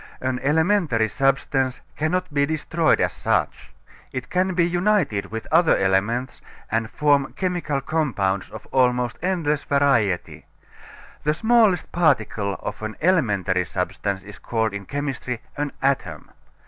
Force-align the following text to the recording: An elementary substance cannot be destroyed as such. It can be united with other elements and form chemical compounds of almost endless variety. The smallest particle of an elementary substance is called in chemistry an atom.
An 0.19 0.39
elementary 0.39 1.07
substance 1.07 1.79
cannot 1.95 2.33
be 2.33 2.43
destroyed 2.47 2.99
as 2.99 3.13
such. 3.13 3.69
It 4.11 4.31
can 4.31 4.55
be 4.55 4.67
united 4.67 5.27
with 5.27 5.45
other 5.51 5.77
elements 5.77 6.41
and 6.71 6.89
form 6.89 7.33
chemical 7.33 7.81
compounds 7.81 8.49
of 8.49 8.65
almost 8.71 9.19
endless 9.21 9.63
variety. 9.63 10.47
The 11.23 11.35
smallest 11.35 11.91
particle 11.91 12.55
of 12.63 12.81
an 12.81 12.95
elementary 12.99 13.65
substance 13.65 14.23
is 14.23 14.39
called 14.39 14.73
in 14.73 14.87
chemistry 14.87 15.39
an 15.55 15.71
atom. 15.83 16.31